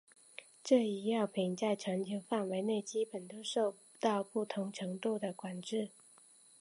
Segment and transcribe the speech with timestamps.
[0.63, 5.91] 这一药品在全球范围内基本都受到不同程度的管制。